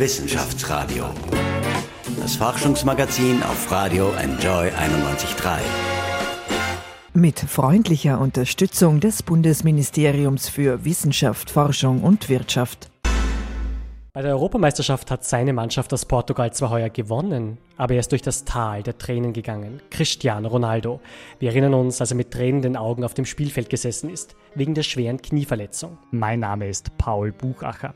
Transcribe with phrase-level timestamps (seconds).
[0.00, 1.04] Wissenschaftsradio.
[2.18, 5.58] Das Forschungsmagazin auf Radio Enjoy 91.3.
[7.12, 12.90] Mit freundlicher Unterstützung des Bundesministeriums für Wissenschaft, Forschung und Wirtschaft.
[14.14, 18.20] Bei der Europameisterschaft hat seine Mannschaft aus Portugal zwar heuer gewonnen, aber er ist durch
[18.20, 19.80] das Tal der Tränen gegangen.
[19.90, 21.00] Cristiano Ronaldo.
[21.38, 24.82] Wir erinnern uns, als er mit tränenden Augen auf dem Spielfeld gesessen ist, wegen der
[24.82, 25.96] schweren Knieverletzung.
[26.10, 27.94] Mein Name ist Paul Buchacher.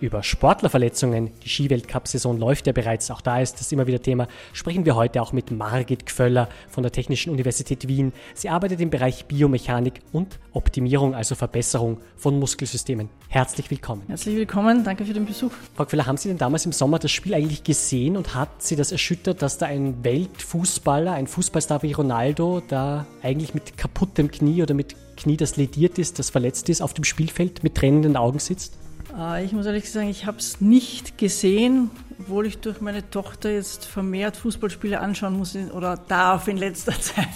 [0.00, 4.84] Über Sportlerverletzungen, die Skiweltcup-Saison läuft ja bereits, auch da ist das immer wieder Thema, sprechen
[4.84, 8.12] wir heute auch mit Margit Gföller von der Technischen Universität Wien.
[8.34, 13.08] Sie arbeitet im Bereich Biomechanik und Optimierung, also Verbesserung von Muskelsystemen.
[13.28, 14.02] Herzlich willkommen.
[14.08, 15.52] Herzlich willkommen, danke für den Besuch.
[15.74, 18.74] Frau Gföller, haben Sie denn damals im Sommer das Spiel eigentlich gesehen und hat Sie
[18.74, 24.62] das erschüttert, dass da ein Weltfußballer, ein Fußballstar wie Ronaldo, da eigentlich mit kaputtem Knie
[24.62, 28.38] oder mit Knie, das lediert ist, das verletzt ist, auf dem Spielfeld mit tränenden Augen
[28.38, 28.76] sitzt?
[29.16, 33.50] Äh, ich muss ehrlich sagen, ich habe es nicht gesehen, obwohl ich durch meine Tochter
[33.50, 37.28] jetzt vermehrt Fußballspiele anschauen muss oder darf in letzter Zeit.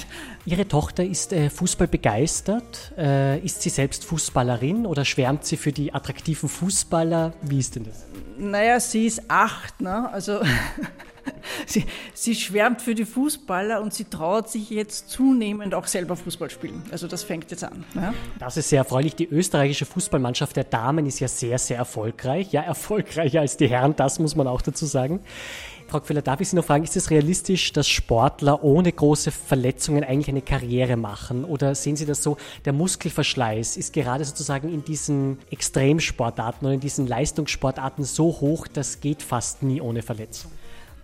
[0.45, 2.93] Ihre Tochter ist äh, Fußball begeistert.
[2.97, 7.33] Äh, ist sie selbst Fußballerin oder schwärmt sie für die attraktiven Fußballer?
[7.43, 8.05] Wie ist denn das?
[8.39, 10.11] Naja, sie ist acht, ne?
[10.13, 10.41] Also
[11.67, 16.51] sie, sie schwärmt für die Fußballer und sie traut sich jetzt zunehmend auch selber Fußball
[16.51, 16.83] spielen.
[16.91, 17.85] Also das fängt jetzt an.
[17.95, 18.15] Ja?
[18.39, 19.15] Das ist sehr erfreulich.
[19.15, 22.53] Die österreichische Fußballmannschaft der Damen ist ja sehr, sehr erfolgreich.
[22.53, 25.21] Ja, erfolgreicher als die Herren, das muss man auch dazu sagen.
[25.89, 30.03] Frau Queller, darf ich Sie noch fragen, ist es realistisch, dass Sportler ohne große Verletzungen
[30.03, 31.45] eigentlich eine Karriere machen?
[31.45, 36.81] Oder sehen Sie das so, der Muskelverschleiß ist gerade sozusagen in diesen Extremsportarten oder in
[36.81, 40.51] diesen Leistungssportarten so hoch, das geht fast nie ohne Verletzung?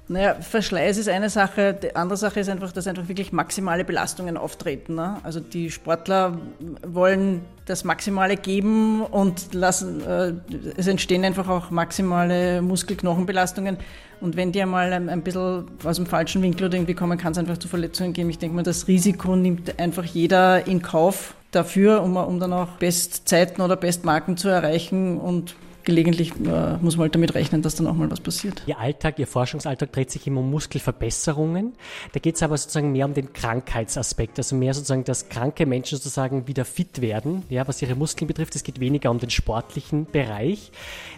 [0.09, 1.75] Naja, Verschleiß ist eine Sache.
[1.75, 4.97] Die andere Sache ist einfach, dass einfach wirklich maximale Belastungen auftreten.
[4.97, 5.17] Ne?
[5.23, 6.39] Also die Sportler
[6.85, 10.33] wollen das Maximale geben und lassen, äh,
[10.77, 13.77] es entstehen einfach auch maximale Muskelknochenbelastungen.
[14.21, 17.33] Und wenn die einmal ein, ein bisschen aus dem falschen Winkel oder irgendwie kommen, kann
[17.33, 18.29] es einfach zu Verletzungen geben.
[18.31, 22.69] Ich denke mal, das Risiko nimmt einfach jeder in Kauf dafür, um, um dann auch
[22.79, 25.55] Bestzeiten oder Bestmarken zu erreichen und
[25.85, 28.63] gelegentlich äh, muss man halt damit rechnen, dass dann auch mal was passiert.
[28.67, 31.75] Ihr Alltag, Ihr Forschungsalltag dreht sich immer um Muskelverbesserungen.
[32.13, 35.99] Da geht es aber sozusagen mehr um den Krankheitsaspekt, also mehr sozusagen, dass kranke Menschen
[35.99, 38.57] sozusagen wieder fit werden, ja, was ihre Muskeln betrifft.
[38.57, 40.71] Es geht weniger um den sportlichen Bereich.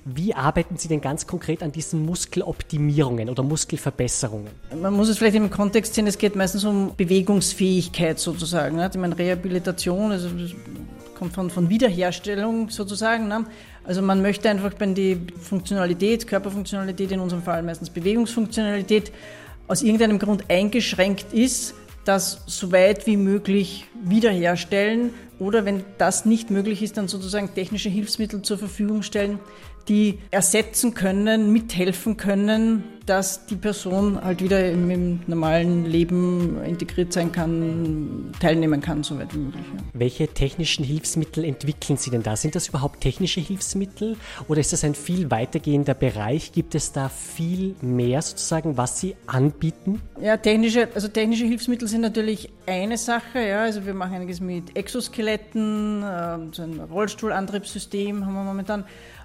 [0.05, 4.49] Wie arbeiten Sie denn ganz konkret an diesen Muskeloptimierungen oder Muskelverbesserungen?
[4.81, 8.77] Man muss es vielleicht im Kontext sehen, es geht meistens um Bewegungsfähigkeit sozusagen.
[8.77, 8.91] Ne?
[8.93, 10.29] Ich meine, Rehabilitation, also
[11.25, 13.29] kommt von, von Wiederherstellung sozusagen.
[13.29, 13.45] Ne?
[13.85, 19.11] Also man möchte einfach, wenn die Funktionalität, Körperfunktionalität, in unserem Fall meistens Bewegungsfunktionalität,
[19.67, 21.75] aus irgendeinem Grund eingeschränkt ist,
[22.05, 27.89] das so weit wie möglich wiederherstellen oder wenn das nicht möglich ist, dann sozusagen technische
[27.89, 29.39] Hilfsmittel zur Verfügung stellen,
[29.89, 37.13] die ersetzen können, mithelfen können, dass die Person halt wieder im, im, normalen Leben integriert
[37.13, 39.65] sein kann, teilnehmen kann, soweit wie möglich.
[39.75, 39.83] Ja.
[39.93, 42.37] Welche technischen Hilfsmittel entwickeln Sie denn da?
[42.37, 44.17] Sind das überhaupt technische Hilfsmittel
[44.49, 46.53] oder ist das ein viel weitergehender Bereich?
[46.53, 50.01] Gibt es da viel mehr sozusagen, was Sie anbieten?
[50.21, 53.47] Ja, technische, also technische Hilfsmittel sind natürlich eine Sache.
[53.47, 58.85] Ja, also wir machen einiges mit Exoskeletten, äh, so ein Rollstuhlantriebssystem haben wir momentan.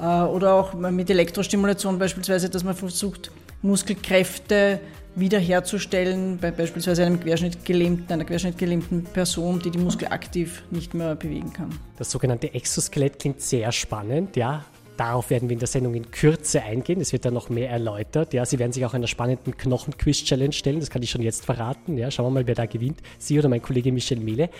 [0.00, 3.30] Äh, oder auch mit Elektrostimulation beispielsweise, dass man versucht,
[3.60, 4.80] Muskelkräfte
[5.14, 11.52] wiederherzustellen, bei beispielsweise einem querschnittgelähmten, einer querschnittgelähmten Person, die die Muskel aktiv nicht mehr bewegen
[11.52, 11.68] kann.
[11.98, 14.64] Das sogenannte Exoskelett klingt sehr spannend, ja.
[14.96, 17.00] Darauf werden wir in der Sendung in Kürze eingehen.
[17.00, 18.32] Es wird dann noch mehr erläutert.
[18.32, 20.78] Ja, Sie werden sich auch einer spannenden Knochenquiz-Challenge stellen.
[20.78, 21.98] Das kann ich schon jetzt verraten.
[21.98, 23.00] Ja, schauen wir mal, wer da gewinnt.
[23.18, 24.50] Sie oder mein Kollege Michel Mehle.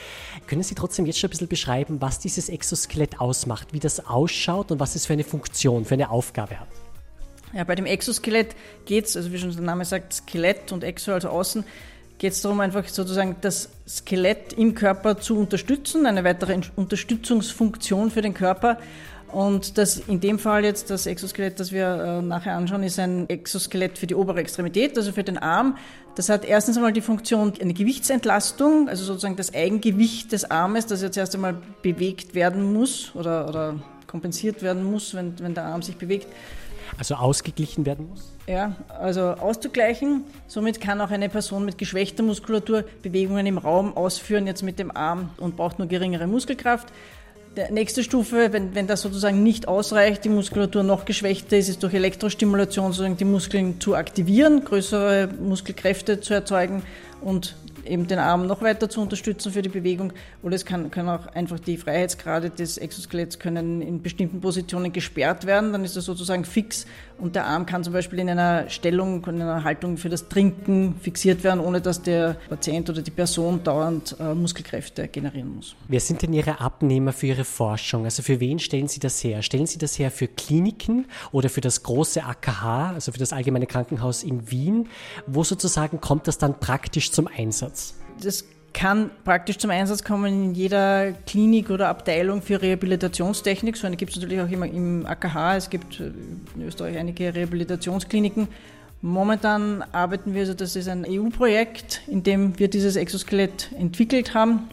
[0.48, 4.72] Können Sie trotzdem jetzt schon ein bisschen beschreiben, was dieses Exoskelett ausmacht, wie das ausschaut
[4.72, 6.68] und was es für eine Funktion, für eine Aufgabe hat?
[7.52, 8.56] Ja, bei dem Exoskelett
[8.86, 11.64] geht es, also wie schon der Name sagt, Skelett und Exo, also außen,
[12.18, 18.22] geht es darum, einfach sozusagen das Skelett im Körper zu unterstützen, eine weitere Unterstützungsfunktion für
[18.22, 18.78] den Körper
[19.34, 23.28] Und das in dem Fall jetzt das Exoskelett, das wir äh, nachher anschauen, ist ein
[23.28, 25.76] Exoskelett für die obere Extremität, also für den Arm.
[26.14, 31.02] Das hat erstens einmal die Funktion eine Gewichtsentlastung, also sozusagen das Eigengewicht des Armes, das
[31.02, 35.82] jetzt erst einmal bewegt werden muss oder, oder kompensiert werden muss, wenn, wenn der Arm
[35.82, 36.28] sich bewegt.
[36.96, 38.30] Also ausgeglichen werden muss?
[38.46, 40.22] Ja, also auszugleichen.
[40.46, 44.96] Somit kann auch eine Person mit geschwächter Muskulatur Bewegungen im Raum ausführen, jetzt mit dem
[44.96, 46.92] Arm und braucht nur geringere Muskelkraft.
[47.70, 51.94] Nächste Stufe, wenn, wenn das sozusagen nicht ausreicht, die Muskulatur noch geschwächter ist, ist durch
[51.94, 56.82] Elektrostimulation sozusagen die Muskeln zu aktivieren, größere Muskelkräfte zu erzeugen
[57.20, 57.56] und
[57.86, 60.12] eben den Arm noch weiter zu unterstützen für die Bewegung.
[60.42, 65.46] Oder es kann, kann auch einfach die Freiheitsgrade des Exoskeletts können in bestimmten Positionen gesperrt
[65.46, 65.72] werden.
[65.72, 66.86] Dann ist er sozusagen fix
[67.18, 70.96] und der Arm kann zum Beispiel in einer Stellung, in einer Haltung für das Trinken
[71.00, 75.76] fixiert werden, ohne dass der Patient oder die Person dauernd äh, Muskelkräfte generieren muss.
[75.88, 78.04] Wer sind denn Ihre Abnehmer für Ihre Forschung?
[78.04, 79.42] Also für wen stellen Sie das her?
[79.42, 83.66] Stellen Sie das her für Kliniken oder für das große AKH, also für das Allgemeine
[83.66, 84.88] Krankenhaus in Wien?
[85.26, 87.73] Wo sozusagen kommt das dann praktisch zum Einsatz?
[88.22, 93.76] Das kann praktisch zum Einsatz kommen in jeder Klinik oder Abteilung für Rehabilitationstechnik.
[93.76, 95.56] So eine gibt es natürlich auch immer im AKH.
[95.56, 98.48] Es gibt in Österreich einige Rehabilitationskliniken.
[99.00, 104.68] Momentan arbeiten wir, also das ist ein EU-Projekt, in dem wir dieses Exoskelett entwickelt haben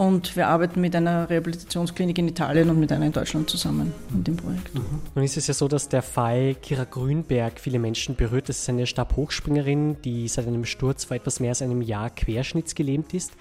[0.00, 4.24] und wir arbeiten mit einer Rehabilitationsklinik in Italien und mit einer in Deutschland zusammen in
[4.24, 4.74] dem Projekt.
[4.74, 5.02] Mhm.
[5.14, 8.48] Nun ist es ja so, dass der Fall Kira Grünberg viele Menschen berührt.
[8.48, 13.12] Das ist eine Stabhochspringerin, die seit einem Sturz vor etwas mehr als einem Jahr querschnittsgelähmt
[13.12, 13.32] ist.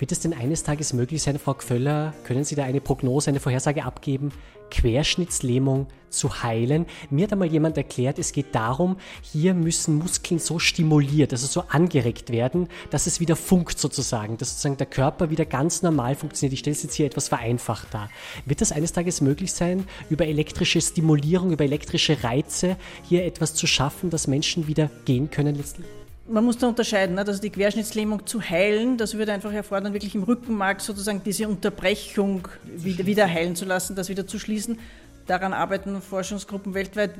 [0.00, 3.38] Wird es denn eines Tages möglich sein, Frau Kvöller, können Sie da eine Prognose, eine
[3.38, 4.32] Vorhersage abgeben,
[4.72, 6.86] Querschnittslähmung zu heilen.
[7.10, 11.64] Mir hat einmal jemand erklärt, es geht darum, hier müssen Muskeln so stimuliert, also so
[11.68, 16.54] angeregt werden, dass es wieder funkt sozusagen, dass sozusagen der Körper wieder ganz normal funktioniert.
[16.54, 18.10] Ich stelle es jetzt hier etwas vereinfacht dar.
[18.44, 23.66] Wird das eines Tages möglich sein, über elektrische Stimulierung, über elektrische Reize hier etwas zu
[23.66, 25.86] schaffen, dass Menschen wieder gehen können letztlich?
[26.28, 27.24] man muss da unterscheiden, ne?
[27.26, 32.46] also die Querschnittslähmung zu heilen, das würde einfach erfordern, wirklich im Rückenmark sozusagen diese Unterbrechung
[32.64, 34.78] wieder, wieder heilen zu lassen, das wieder zu schließen.
[35.28, 37.10] Daran arbeiten Forschungsgruppen weltweit.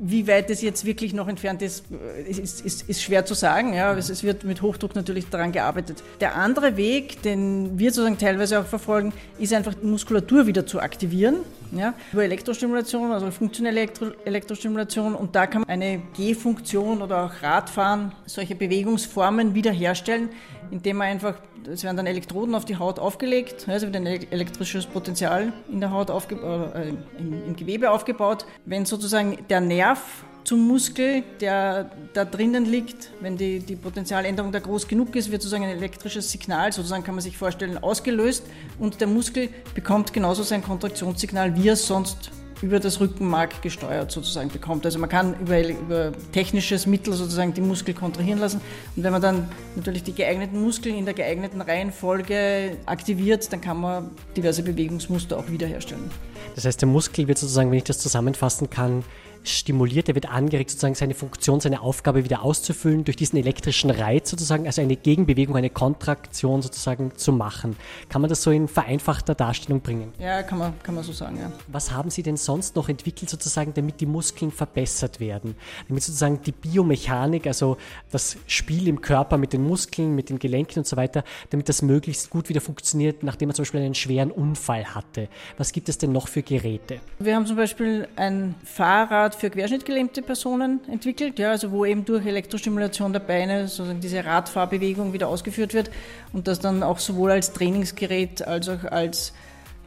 [0.00, 1.84] Wie weit es jetzt wirklich noch entfernt ist,
[2.24, 3.74] ist, ist, ist schwer zu sagen.
[3.74, 3.92] Ja.
[3.92, 6.04] Es wird mit Hochdruck natürlich daran gearbeitet.
[6.20, 10.78] Der andere Weg, den wir sozusagen teilweise auch verfolgen, ist einfach die Muskulatur wieder zu
[10.78, 11.38] aktivieren.
[11.72, 15.14] Ja, über Elektrostimulation, also funktionelle Elektro Elektrostimulation.
[15.14, 20.30] Und da kann man eine Gehfunktion oder auch Radfahren, solche Bewegungsformen wiederherstellen,
[20.70, 21.34] indem man einfach,
[21.70, 25.90] es werden dann Elektroden auf die Haut aufgelegt, also wird ein elektrisches Potenzial in der
[25.90, 26.88] Haut aufge äh,
[27.18, 28.46] im, im Gewebe aufgebaut.
[28.64, 34.58] Wenn sozusagen der Nerv zum Muskel, der da drinnen liegt, wenn die, die Potentialänderung da
[34.58, 38.44] groß genug ist, wird sozusagen ein elektrisches Signal, sozusagen kann man sich vorstellen, ausgelöst
[38.78, 42.30] und der Muskel bekommt genauso sein Kontraktionssignal, wie er sonst
[42.62, 44.84] über das Rückenmark gesteuert sozusagen bekommt.
[44.84, 48.60] Also man kann über, über technisches Mittel sozusagen die Muskel kontrahieren lassen
[48.96, 53.80] und wenn man dann natürlich die geeigneten Muskeln in der geeigneten Reihenfolge aktiviert, dann kann
[53.80, 56.10] man diverse Bewegungsmuster auch wiederherstellen.
[56.54, 59.04] Das heißt, der Muskel wird sozusagen, wenn ich das zusammenfassen kann,
[59.44, 64.30] stimuliert, er wird angeregt, sozusagen seine Funktion, seine Aufgabe wieder auszufüllen, durch diesen elektrischen Reiz
[64.30, 67.76] sozusagen, also eine Gegenbewegung, eine Kontraktion sozusagen zu machen.
[68.08, 70.12] Kann man das so in vereinfachter Darstellung bringen?
[70.18, 71.50] Ja, kann man, kann man so sagen, ja.
[71.68, 75.54] Was haben Sie denn sonst noch entwickelt sozusagen, damit die Muskeln verbessert werden?
[75.88, 77.76] Damit sozusagen die Biomechanik, also
[78.10, 81.82] das Spiel im Körper mit den Muskeln, mit den Gelenken und so weiter, damit das
[81.82, 85.28] möglichst gut wieder funktioniert, nachdem man zum Beispiel einen schweren Unfall hatte.
[85.58, 87.00] Was gibt es denn noch für Geräte?
[87.18, 92.04] Wir haben zum Beispiel ein Fahrrad, Fahrrad für querschnittgelähmte Personen entwickelt, ja, also wo eben
[92.04, 95.90] durch Elektrostimulation der Beine sozusagen diese Radfahrbewegung wieder ausgeführt wird
[96.32, 99.32] und das dann auch sowohl als Trainingsgerät als auch als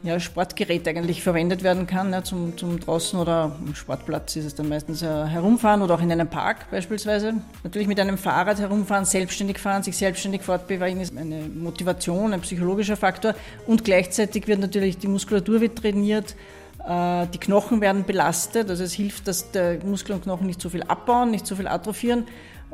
[0.02, 4.54] ja, Sportgerät eigentlich verwendet werden kann, ja, zum, zum draußen oder am Sportplatz ist es
[4.54, 7.34] dann meistens ja, herumfahren oder auch in einem Park beispielsweise.
[7.62, 12.96] Natürlich mit einem Fahrrad herumfahren, selbstständig fahren, sich selbstständig fortbewegen ist eine Motivation, ein psychologischer
[12.96, 13.34] Faktor
[13.66, 18.92] und gleichzeitig wird natürlich die Muskulatur wird trainiert, äh, die Knochen werden belastet, also es
[18.92, 22.26] hilft, dass der Muskel und Knochen nicht so viel abbauen, nicht so viel atrophieren.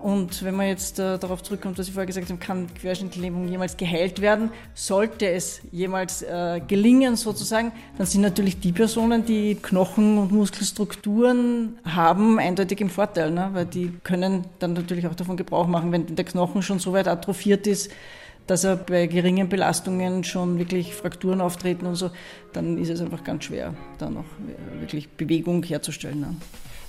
[0.02, 3.76] Und wenn man jetzt äh, darauf zurückkommt, was ich vorher gesagt habe, kann Querschnittlähmung jemals
[3.76, 10.16] geheilt werden, sollte es jemals äh, gelingen sozusagen, dann sind natürlich die Personen, die Knochen-
[10.16, 13.50] und Muskelstrukturen haben, eindeutig im Vorteil, ne?
[13.52, 17.06] weil die können dann natürlich auch davon Gebrauch machen, wenn der Knochen schon so weit
[17.06, 17.90] atrophiert ist,
[18.50, 22.10] dass er bei geringen Belastungen schon wirklich Frakturen auftreten und so,
[22.52, 24.24] dann ist es einfach ganz schwer, da noch
[24.80, 26.40] wirklich Bewegung herzustellen.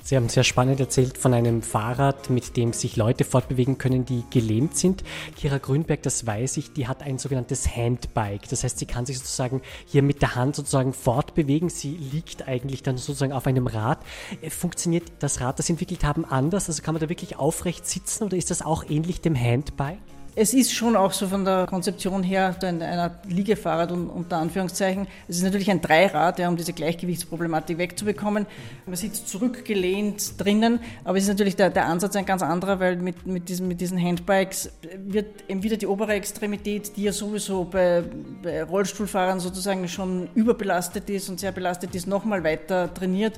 [0.03, 4.23] Sie haben sehr spannend erzählt von einem Fahrrad, mit dem sich Leute fortbewegen können, die
[4.31, 5.03] gelähmt sind.
[5.37, 8.49] Kira Grünberg, das weiß ich, die hat ein sogenanntes Handbike.
[8.49, 11.69] Das heißt, sie kann sich sozusagen hier mit der Hand sozusagen fortbewegen.
[11.69, 13.99] Sie liegt eigentlich dann sozusagen auf einem Rad.
[14.41, 16.67] Äh, funktioniert das Rad, das Sie entwickelt haben, anders?
[16.67, 19.99] Also kann man da wirklich aufrecht sitzen oder ist das auch ähnlich dem Handbike?
[20.33, 25.07] Es ist schon auch so von der Konzeption her ein, einer Liegefahrrad unter Anführungszeichen.
[25.27, 28.45] Es ist natürlich ein Dreirad, ja, um diese Gleichgewichtsproblematik wegzubekommen.
[28.85, 32.95] Man sitzt zurückgelehnt drinnen, aber es ist natürlich der, der Ansatz ein ganz anderer, weil
[32.95, 34.71] mit, mit, diesen, mit diesen Handbikes
[35.05, 38.01] wird eben wieder die obere Extremität, die ja sowieso bei,
[38.41, 43.37] bei Rollstuhlfahrern sozusagen schon überbelastet ist und sehr belastet ist, nochmal weiter trainiert.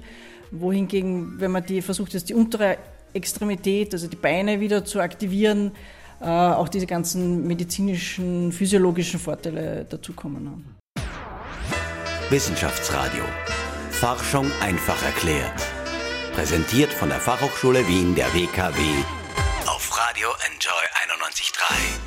[0.52, 2.78] Wohingegen, wenn man die versucht, jetzt die untere
[3.14, 5.72] Extremität, also die Beine wieder zu aktivieren,
[6.20, 10.76] auch diese ganzen medizinischen, physiologischen Vorteile dazukommen haben.
[12.30, 13.24] Wissenschaftsradio.
[13.92, 15.54] Forschung einfach erklärt.
[16.34, 18.80] Präsentiert von der Fachhochschule Wien der WKW
[19.68, 22.03] auf Radio Enjoy 91.3.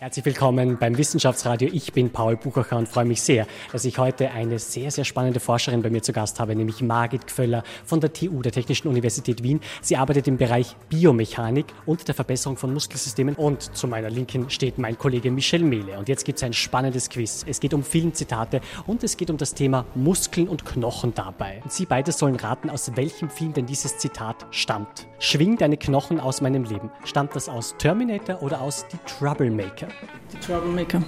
[0.00, 1.68] Herzlich willkommen beim Wissenschaftsradio.
[1.74, 5.40] Ich bin Paul Buchacher und freue mich sehr, dass ich heute eine sehr, sehr spannende
[5.40, 9.42] Forscherin bei mir zu Gast habe, nämlich Margit Gföller von der TU, der Technischen Universität
[9.42, 9.60] Wien.
[9.82, 13.34] Sie arbeitet im Bereich Biomechanik und der Verbesserung von Muskelsystemen.
[13.34, 15.98] Und zu meiner Linken steht mein Kollege Michel Mehle.
[15.98, 17.44] Und jetzt gibt es ein spannendes Quiz.
[17.46, 21.60] Es geht um Filmzitate und es geht um das Thema Muskeln und Knochen dabei.
[21.62, 25.08] Und Sie beide sollen raten, aus welchem Film denn dieses Zitat stammt.
[25.18, 26.90] Schwing deine Knochen aus meinem Leben.
[27.04, 29.89] Stammt das aus Terminator oder aus Die Troublemaker?
[30.32, 31.02] Die Troublemaker.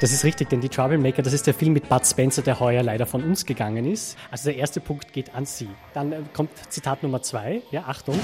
[0.00, 2.82] Das ist richtig, denn die Troublemaker, das ist der Film mit Bud Spencer, der heuer
[2.82, 4.16] leider von uns gegangen ist.
[4.30, 5.68] Also der erste Punkt geht an Sie.
[5.92, 7.60] Dann äh, kommt Zitat Nummer zwei.
[7.70, 8.18] Ja, Achtung.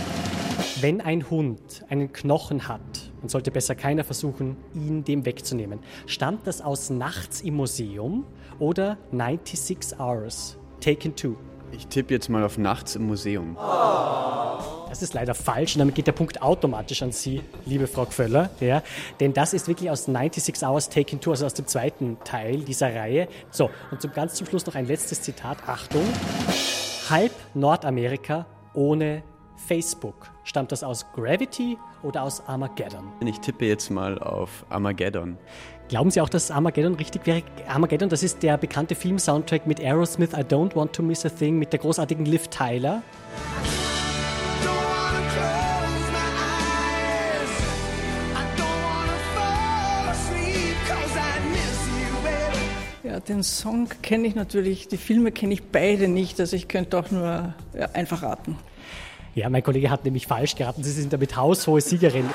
[0.80, 5.80] Wenn ein Hund einen Knochen hat, dann sollte besser keiner versuchen, ihn dem wegzunehmen.
[6.06, 8.24] Stammt das aus Nachts im Museum
[8.58, 10.56] oder 96 Hours?
[10.80, 11.36] Taken two.
[11.72, 13.56] Ich tippe jetzt mal auf nachts im Museum.
[14.88, 18.50] Das ist leider falsch und damit geht der Punkt automatisch an Sie, liebe Frau Gföller.
[18.60, 18.82] Ja,
[19.20, 22.94] denn das ist wirklich aus 96 Hours Taken Two, also aus dem zweiten Teil dieser
[22.94, 23.28] Reihe.
[23.50, 25.58] So, und zum ganz zum Schluss noch ein letztes Zitat.
[25.66, 26.04] Achtung.
[27.10, 29.22] Halb Nordamerika ohne
[29.66, 30.30] Facebook.
[30.44, 33.12] Stammt das aus Gravity oder aus Armageddon?
[33.20, 35.36] Ich tippe jetzt mal auf Armageddon.
[35.88, 37.42] Glauben Sie auch, dass Armageddon richtig wäre?
[37.68, 41.60] Armageddon, das ist der bekannte Film-Soundtrack mit Aerosmith, I Don't Want to Miss a Thing,
[41.60, 43.02] mit der großartigen Liv Tyler.
[53.04, 56.98] Ja, den Song kenne ich natürlich, die Filme kenne ich beide nicht, also ich könnte
[56.98, 58.58] auch nur ja, einfach raten.
[59.36, 60.82] Ja, mein Kollege hat nämlich falsch geraten.
[60.82, 62.28] Sie sind damit haushohe Siegerin.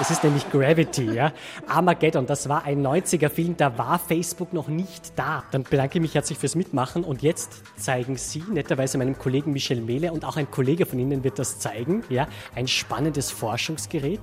[0.00, 1.30] Es ist nämlich Gravity, ja.
[1.68, 5.44] Armageddon, das war ein 90er-Film, da war Facebook noch nicht da.
[5.50, 9.82] Dann bedanke ich mich herzlich fürs Mitmachen und jetzt zeigen Sie netterweise meinem Kollegen Michel
[9.82, 14.20] Mehle und auch ein Kollege von Ihnen wird das zeigen, ja, ein spannendes Forschungsgerät.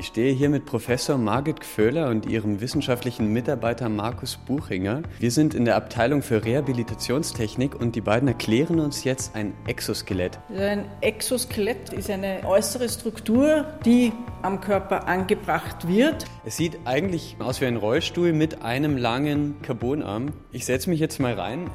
[0.00, 5.02] Ich stehe hier mit Professor Margit Gföhler und ihrem wissenschaftlichen Mitarbeiter Markus Buchinger.
[5.18, 10.38] Wir sind in der Abteilung für Rehabilitationstechnik und die beiden erklären uns jetzt ein Exoskelett.
[10.56, 16.24] Ein Exoskelett ist eine äußere Struktur, die am Körper angebracht wird.
[16.46, 20.32] Es sieht eigentlich aus wie ein Rollstuhl mit einem langen Carbonarm.
[20.50, 21.70] Ich setze mich jetzt mal rein.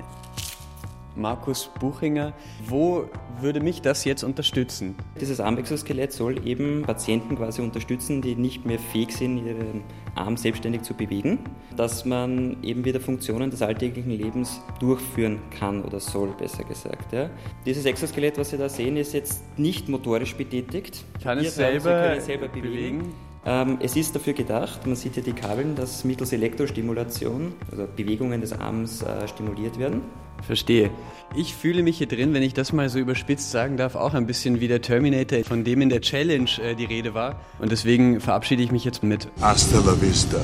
[1.15, 2.33] Markus Buchinger.
[2.67, 3.09] Wo
[3.41, 4.95] würde mich das jetzt unterstützen?
[5.19, 9.83] Dieses Armexoskelett soll eben Patienten quasi unterstützen, die nicht mehr fähig sind, ihren
[10.15, 11.39] Arm selbstständig zu bewegen,
[11.75, 17.11] dass man eben wieder Funktionen des alltäglichen Lebens durchführen kann oder soll, besser gesagt.
[17.13, 17.29] Ja.
[17.65, 21.03] Dieses Exoskelett, was Sie da sehen, ist jetzt nicht motorisch betätigt.
[21.21, 22.99] Kann es selber, selber bewegen.
[22.99, 23.13] bewegen.
[23.45, 28.41] Ähm, es ist dafür gedacht, man sieht hier die Kabeln, dass mittels Elektrostimulation, also Bewegungen
[28.41, 30.01] des Arms, äh, stimuliert werden.
[30.41, 30.91] Verstehe.
[31.35, 34.25] Ich fühle mich hier drin, wenn ich das mal so überspitzt sagen darf, auch ein
[34.25, 37.39] bisschen wie der Terminator, von dem in der Challenge äh, die Rede war.
[37.59, 40.39] Und deswegen verabschiede ich mich jetzt mit Hasta la vista,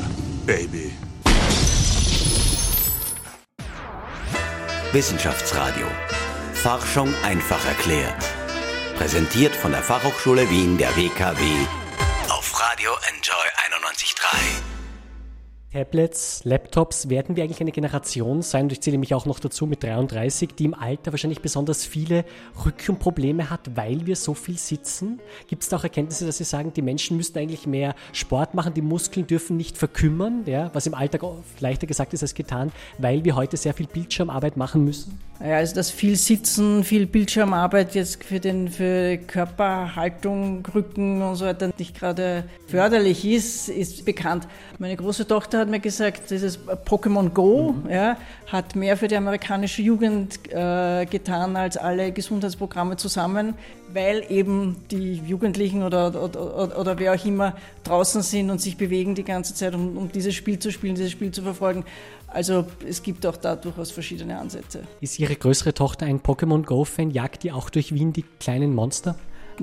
[0.46, 0.92] baby.
[4.92, 5.86] Wissenschaftsradio.
[6.54, 8.24] Forschung einfach erklärt.
[8.98, 11.42] Präsentiert von der Fachhochschule Wien der WKW
[12.42, 14.81] auf Radio Enjoy 91.3.
[15.74, 19.66] Tablets, Laptops, werden wir eigentlich eine Generation sein, und ich zähle mich auch noch dazu
[19.66, 22.26] mit 33, die im Alter wahrscheinlich besonders viele
[22.66, 25.22] Rückenprobleme hat, weil wir so viel sitzen?
[25.48, 28.74] Gibt es da auch Erkenntnisse, dass Sie sagen, die Menschen müssten eigentlich mehr Sport machen,
[28.74, 31.22] die Muskeln dürfen nicht verkümmern, ja, was im Alltag
[31.62, 35.20] leichter gesagt ist als getan, weil wir heute sehr viel Bildschirmarbeit machen müssen?
[35.40, 41.46] Ja, also das viel Sitzen, viel Bildschirmarbeit jetzt für den für Körperhaltung, Rücken und so
[41.46, 44.48] weiter nicht gerade förderlich ist, ist bekannt.
[44.78, 47.90] Meine große Tochter hat mir gesagt, dieses Pokémon Go mhm.
[47.90, 53.54] ja, hat mehr für die amerikanische Jugend äh, getan als alle Gesundheitsprogramme zusammen,
[53.94, 58.78] weil eben die Jugendlichen oder, oder, oder, oder, wer auch immer draußen sind und sich
[58.78, 61.86] bewegen die ganze Zeit, um, um dieses Spiel zu spielen, dieses Spiel zu verfolgen.
[62.28, 64.84] Also es gibt auch da durchaus verschiedene Ansätze.
[65.02, 67.12] Ist Ihre größere Tochter ein Pokémon Go-Fan?
[67.12, 69.16] Jagt die auch durch Wien die kleinen Monster?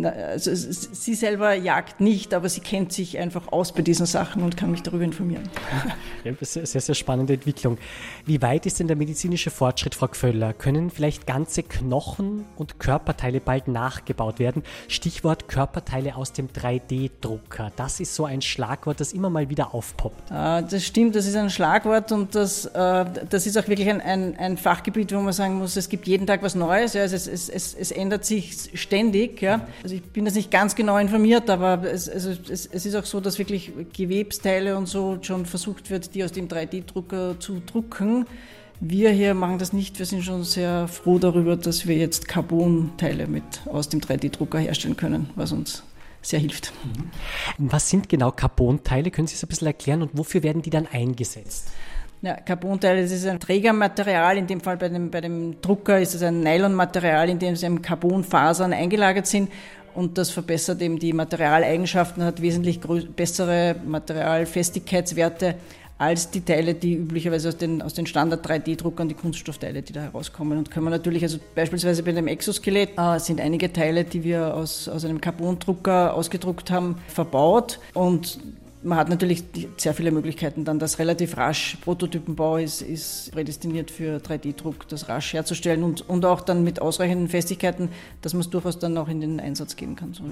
[0.04, 4.56] Also sie selber jagt nicht, aber sie kennt sich einfach aus bei diesen Sachen und
[4.56, 5.48] kann mich darüber informieren.
[6.24, 7.78] Ja, sehr, sehr spannende Entwicklung.
[8.26, 10.52] Wie weit ist denn der medizinische Fortschritt, Frau Gföller?
[10.52, 14.64] Können vielleicht ganze Knochen und Körperteile bald nachgebaut werden?
[14.88, 17.70] Stichwort Körperteile aus dem 3D-Drucker.
[17.76, 20.30] Das ist so ein Schlagwort, das immer mal wieder aufpoppt.
[20.30, 24.00] Ah, das stimmt, das ist ein Schlagwort und das, äh, das ist auch wirklich ein,
[24.00, 26.94] ein, ein, Fachgebiet, wo man sagen muss, es gibt jeden Tag was Neues.
[26.94, 29.40] Ja, also es, es, es, es ändert sich ständig.
[29.40, 29.66] Ja.
[29.88, 33.06] Also ich bin das nicht ganz genau informiert, aber es, also es, es ist auch
[33.06, 38.26] so, dass wirklich Gewebsteile und so schon versucht wird, die aus dem 3D-Drucker zu drucken.
[38.80, 39.98] Wir hier machen das nicht.
[39.98, 44.98] Wir sind schon sehr froh darüber, dass wir jetzt Carbon-Teile mit aus dem 3D-Drucker herstellen
[44.98, 45.84] können, was uns
[46.20, 46.74] sehr hilft.
[46.84, 47.70] Mhm.
[47.70, 49.10] Was sind genau Carbon-Teile?
[49.10, 51.70] Können Sie es ein bisschen erklären und wofür werden die dann eingesetzt?
[52.20, 56.16] Ja, Carbonteile, das ist ein Trägermaterial, in dem Fall bei dem, bei dem Drucker ist
[56.16, 59.50] es ein Nylonmaterial, in dem eben Carbonfasern eingelagert sind
[59.98, 62.78] und das verbessert eben die Materialeigenschaften, hat wesentlich
[63.16, 65.56] bessere Materialfestigkeitswerte
[65.98, 70.02] als die Teile, die üblicherweise aus den, aus den Standard 3D-Druckern, die Kunststoffteile, die da
[70.02, 70.56] herauskommen.
[70.56, 74.54] Und können wir natürlich, also beispielsweise bei dem Exoskelett äh, sind einige Teile, die wir
[74.54, 77.80] aus, aus einem Carbondrucker ausgedruckt haben, verbaut.
[77.92, 78.38] Und
[78.82, 79.44] man hat natürlich
[79.76, 85.32] sehr viele Möglichkeiten dann, das relativ rasch, Prototypenbau ist, ist prädestiniert für 3D-Druck, das rasch
[85.32, 87.90] herzustellen und, und auch dann mit ausreichenden Festigkeiten,
[88.22, 90.14] dass man es durchaus dann auch in den Einsatz geben kann.
[90.14, 90.30] So, ja.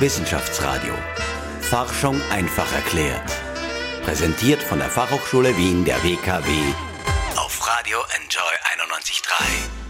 [0.00, 0.92] Wissenschaftsradio.
[1.60, 3.32] Forschung einfach erklärt.
[4.04, 6.50] Präsentiert von der Fachhochschule Wien der WKW
[7.36, 8.42] auf Radio Enjoy
[8.84, 9.85] 91.3.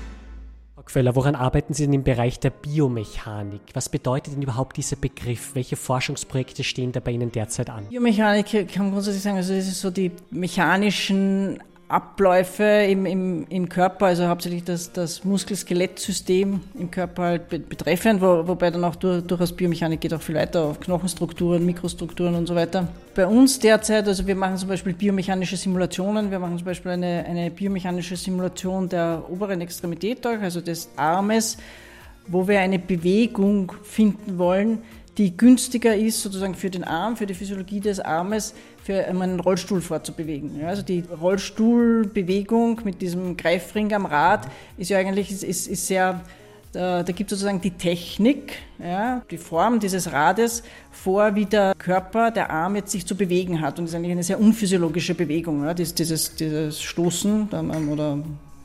[0.86, 3.60] Queller, woran arbeiten Sie denn im Bereich der Biomechanik?
[3.74, 5.54] Was bedeutet denn überhaupt dieser Begriff?
[5.54, 7.88] Welche Forschungsprojekte stehen da bei Ihnen derzeit an?
[7.88, 13.68] Biomechanik kann man grundsätzlich sagen, also das ist so die mechanischen Abläufe im, im, im
[13.68, 19.22] Körper, also hauptsächlich das, das Muskel-Skelett-System im Körper halt betreffend, wo, wobei dann auch durch,
[19.22, 22.88] durchaus Biomechanik geht auch viel weiter auf Knochenstrukturen, Mikrostrukturen und so weiter.
[23.14, 27.24] Bei uns derzeit, also wir machen zum Beispiel biomechanische Simulationen, wir machen zum Beispiel eine,
[27.24, 31.56] eine biomechanische Simulation der oberen Extremität, also des Armes,
[32.26, 34.82] wo wir eine Bewegung finden wollen,
[35.18, 38.54] die günstiger ist sozusagen für den Arm, für die Physiologie des Armes,
[38.86, 40.60] für einen Rollstuhl fortzubewegen.
[40.60, 46.20] Ja, also die Rollstuhlbewegung mit diesem Greifring am Rad ist ja eigentlich ist, ist, sehr
[46.72, 52.30] da, da gibt sozusagen die Technik, ja, die Form dieses Rades vor, wie der Körper,
[52.30, 53.78] der Arm jetzt sich zu bewegen hat.
[53.78, 57.48] Und das ist eigentlich eine sehr unphysiologische Bewegung, ja, dieses, dieses Stoßen
[57.90, 58.18] oder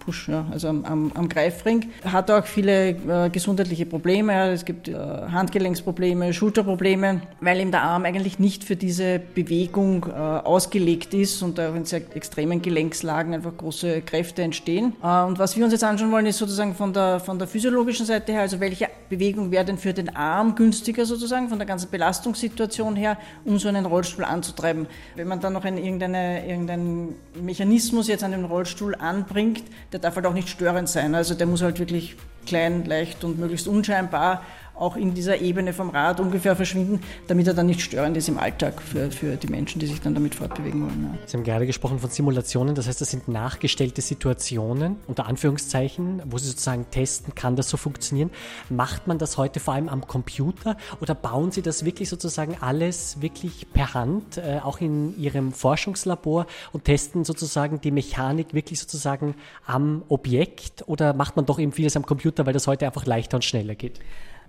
[0.06, 1.92] Push, ja, also am, am, am, Greifring.
[2.04, 4.50] Hat auch viele äh, gesundheitliche Probleme.
[4.50, 10.12] Es gibt äh, Handgelenksprobleme, Schulterprobleme, weil ihm der Arm eigentlich nicht für diese Bewegung äh,
[10.12, 14.94] ausgelegt ist und auch in sehr extremen Gelenkslagen einfach große Kräfte entstehen.
[15.04, 18.08] Äh, und was wir uns jetzt anschauen wollen, ist sozusagen von der, von der physiologischen
[18.08, 21.92] Seite her, also welche Bewegung wäre denn für den Arm günstiger sozusagen, von der ganzen
[21.92, 24.88] Belastungssituation her, um so einen Rollstuhl anzutreiben.
[25.16, 30.16] Wenn man dann noch einen, irgendeine, irgendeinen Mechanismus jetzt an den Rollstuhl anbringt, der darf
[30.16, 31.16] halt auch nicht störend sein.
[31.16, 34.44] Also der muss halt wirklich klein, leicht und möglichst unscheinbar
[34.82, 38.40] auch in dieser Ebene vom Rad ungefähr verschwinden, damit er dann nicht störend ist im
[38.40, 41.10] Alltag für, für die Menschen, die sich dann damit fortbewegen wollen.
[41.14, 41.28] Ja.
[41.28, 46.38] Sie haben gerade gesprochen von Simulationen, das heißt, das sind nachgestellte Situationen, unter Anführungszeichen, wo
[46.38, 48.32] Sie sozusagen testen, kann das so funktionieren.
[48.70, 53.22] Macht man das heute vor allem am Computer oder bauen Sie das wirklich sozusagen alles
[53.22, 59.36] wirklich per Hand, äh, auch in Ihrem Forschungslabor und testen sozusagen die Mechanik wirklich sozusagen
[59.66, 63.38] am Objekt oder macht man doch eben vieles am Computer, weil das heute einfach leichter
[63.38, 64.00] und schneller geht?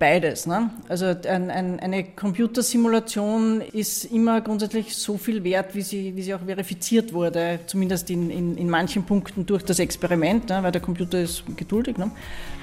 [0.03, 0.47] Beides.
[0.47, 0.69] Ne?
[0.89, 6.33] Also ein, ein, eine Computersimulation ist immer grundsätzlich so viel wert, wie sie, wie sie
[6.33, 10.61] auch verifiziert wurde, zumindest in, in, in manchen Punkten durch das Experiment, ne?
[10.61, 11.97] weil der Computer ist geduldig.
[11.97, 12.11] Ne?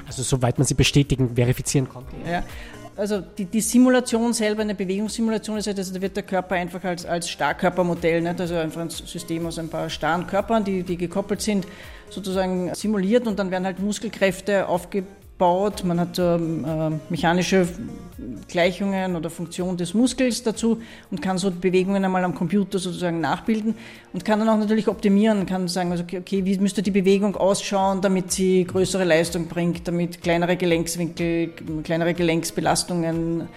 [0.07, 2.15] Also soweit man sie bestätigen, verifizieren konnte.
[2.31, 2.43] Ja.
[2.95, 6.85] Also die, die, Simulation selber, eine Bewegungssimulation ist halt, also da wird der Körper einfach
[6.85, 8.39] als, als Starrkörpermodell, nicht?
[8.39, 11.67] also einfach ein System aus ein paar starren Körpern, die, die gekoppelt sind,
[12.11, 15.09] sozusagen simuliert und dann werden halt Muskelkräfte aufgebaut
[15.41, 15.83] baut.
[15.85, 17.67] Man hat ähm, äh, mechanische
[18.47, 23.75] Gleichungen oder Funktion des Muskels dazu und kann so Bewegungen einmal am Computer sozusagen nachbilden
[24.13, 28.03] und kann dann auch natürlich optimieren, kann sagen, also, okay, wie müsste die Bewegung ausschauen,
[28.03, 33.49] damit sie größere Leistung bringt, damit kleinere Gelenkswinkel, kleinere Gelenksbelastungen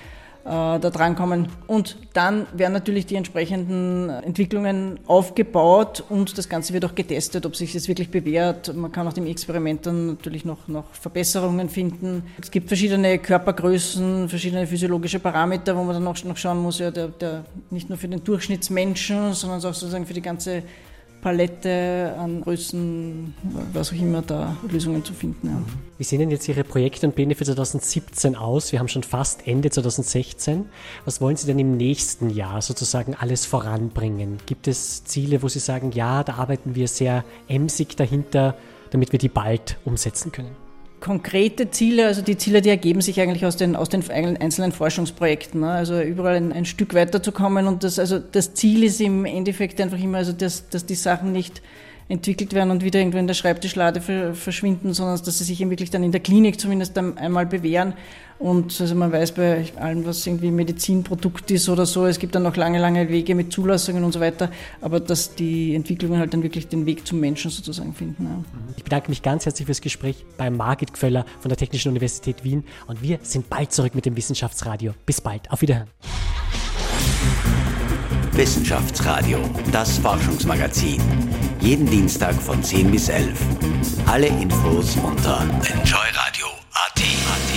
[0.44, 1.48] da drankommen.
[1.68, 7.56] Und dann werden natürlich die entsprechenden Entwicklungen aufgebaut und das Ganze wird auch getestet, ob
[7.56, 8.76] sich das wirklich bewährt.
[8.76, 12.24] Man kann auch dem Experiment dann natürlich noch, noch Verbesserungen finden.
[12.42, 16.92] Es gibt verschiedene Körpergrößen, verschiedene physiologische Parameter, wo man dann noch, noch schauen muss, ja,
[16.92, 20.64] der, der, nicht nur für den Durchschnittsmenschen, sondern auch sozusagen für die ganze
[21.24, 23.34] Palette an Größen,
[23.72, 25.48] was auch immer, da Lösungen zu finden.
[25.48, 25.62] Ja.
[25.98, 28.74] Wie sehen denn jetzt Ihre Projekte und Pläne für 2017 aus?
[28.74, 30.66] Wir haben schon fast Ende 2016.
[31.06, 34.40] Was wollen Sie denn im nächsten Jahr sozusagen alles voranbringen?
[34.46, 38.58] Gibt es Ziele, wo Sie sagen, ja, da arbeiten wir sehr emsig dahinter,
[38.92, 40.63] damit wir die bald umsetzen können?
[41.04, 45.60] Konkrete Ziele, also die Ziele, die ergeben sich eigentlich aus den, aus den einzelnen Forschungsprojekten.
[45.60, 45.70] Ne?
[45.70, 50.00] Also überall ein, ein Stück weiterzukommen und das, also das Ziel ist im Endeffekt einfach
[50.00, 51.62] immer, also dass, dass die Sachen nicht
[52.10, 54.02] entwickelt werden und wieder irgendwo in der Schreibtischlade
[54.34, 57.94] verschwinden, sondern dass sie sich eben wirklich dann in der Klinik zumindest einmal bewähren.
[58.40, 62.44] Und also man weiß bei allem, was irgendwie Medizinprodukt ist oder so, es gibt dann
[62.44, 66.44] noch lange, lange Wege mit Zulassungen und so weiter, aber dass die Entwicklungen halt dann
[66.44, 68.26] wirklich den Weg zum Menschen sozusagen finden.
[68.26, 68.44] Ja.
[68.76, 72.66] Ich bedanke mich ganz herzlich fürs Gespräch bei Margit Gföller von der Technischen Universität Wien
[72.88, 74.94] und wir sind bald zurück mit dem Wissenschaftsradio.
[75.06, 75.88] Bis bald, auf Wiederhören.
[78.34, 79.38] Wissenschaftsradio,
[79.72, 81.00] das Forschungsmagazin.
[81.64, 83.40] Jeden Dienstag von 10 bis 11.
[84.06, 87.53] Alle Infos unter enjoyradio.at.